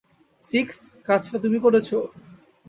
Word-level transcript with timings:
Six, 0.43 0.77
কাজটা 1.07 1.37
তুমি 1.43 1.57
করেছ? 1.65 1.89